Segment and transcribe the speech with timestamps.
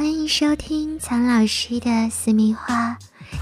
[0.00, 2.96] 欢迎收听苍老师的私密话。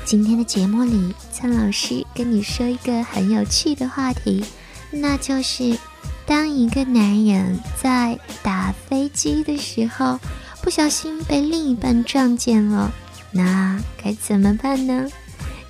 [0.04, 4.44] 今天的节目里，苍老师跟你说一个很有趣的话题，
[4.90, 5.78] 那就是
[6.26, 10.18] 当一个男人在打飞机的时候，
[10.60, 12.90] 不小心被另一半撞见了，
[13.30, 15.08] 那该怎么办呢？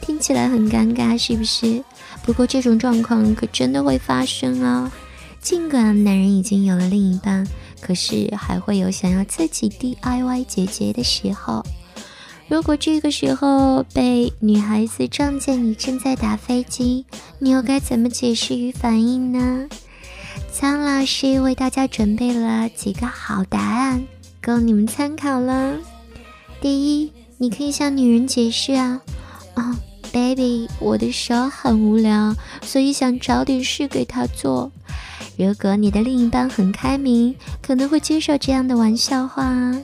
[0.01, 1.85] 听起来很尴尬，是不是？
[2.23, 4.91] 不过这种状况可真的会发生哦。
[5.39, 7.47] 尽管男人已经有了另一半。
[7.81, 11.65] 可是还会有想要自己 DIY 解决的时候。
[12.49, 17.05] 如果这个时候被女孩子撞见你正在打飞机，
[17.39, 19.69] 你又该怎么解释与反应呢？
[20.51, 24.07] 苍老师为大家准备了几个好答案，
[24.43, 25.77] 供你们参考了。
[26.61, 29.03] 第一，你可以向女人解释啊，
[30.79, 34.71] 我的手很无聊，所以想找点事给他做。
[35.37, 39.75] 如果你的另一半很开明，可能会接受这样的玩笑话。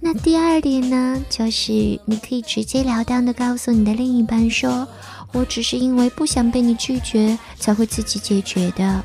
[0.00, 1.72] 那第二点呢，就是
[2.04, 4.86] 你可以直截了当的告诉你的另一半说
[5.32, 9.02] ：“我只是因为不想被你拒绝，才会自己解决的。”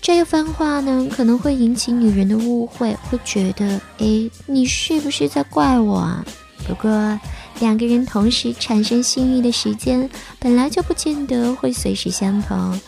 [0.00, 6.24] 这番话呢，可能会引起女人的误会，会觉得：“诶，你是不是在怪我啊？”
[6.66, 6.90] 不过，
[7.60, 12.80] 两个人同时产生性欲的时间，本来就不见得会随时相同。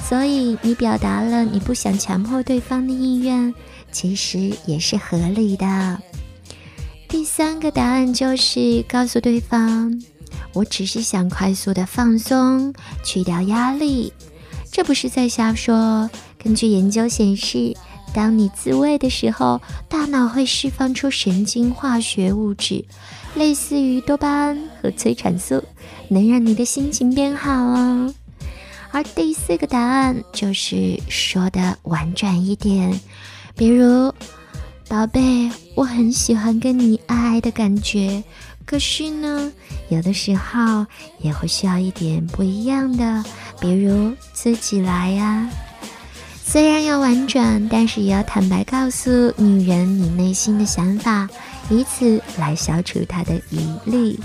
[0.00, 3.54] 所以你表达了你不想强迫对方的意愿，
[3.92, 6.00] 其实也是合理的。
[7.08, 10.02] 第三个答案就是告诉对方，
[10.54, 12.72] 我只是想快速的放松，
[13.04, 14.12] 去掉压力。
[14.70, 16.08] 这不是在瞎说。
[16.42, 17.76] 根据研究显示，
[18.12, 22.84] 当你自慰的时候，大脑会释放出神经化学物质，
[23.34, 25.62] 类似于多巴胺和催产素，
[26.08, 28.14] 能让你的心情变好哦。
[28.90, 33.00] 而第四个答案就是说的婉转一点，
[33.56, 34.12] 比如，
[34.86, 38.22] 宝贝，我很喜欢跟你爱爱的感觉，
[38.66, 39.50] 可是呢，
[39.88, 40.84] 有的时候
[41.18, 43.24] 也会需要一点不一样的，
[43.58, 45.48] 比如自己来呀。
[46.44, 51.26] 虽然要婉转，但是也要坦白告诉女人你内心的想法，
[51.70, 54.18] 以此来消除他的疑虑。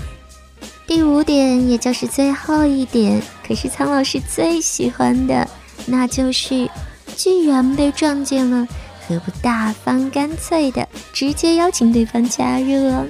[0.86, 5.48] 第五点，也就是最后一点，可是苍老师最喜欢的，
[5.86, 6.68] 那就是
[7.14, 8.66] 既然被撞见了，
[9.06, 13.06] 何不大方干脆的直接邀请对方加入哦？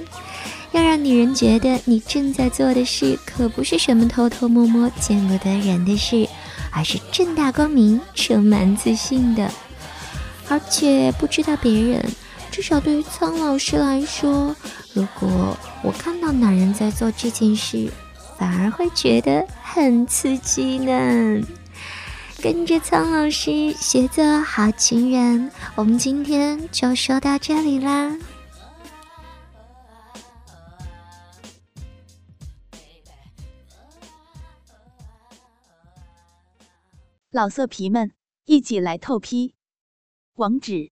[0.71, 6.27] 要让女人觉得你正在做的事可不是什么偷偷摸摸、见不得人的事，
[6.71, 9.49] 而是正大光明、充满自信的。
[10.47, 12.05] 而且不知道别人，
[12.51, 14.55] 至少对于苍老师来说。
[14.93, 17.91] 如果我看到男人在做这件事，
[18.37, 21.41] 反而会觉得很刺激呢。
[22.41, 28.17] 跟着苍老师学做好情人，我们今天就说到这里啦。
[37.31, 38.11] 老色皮们，
[38.45, 39.53] 一起来透批，
[40.35, 40.91] 网址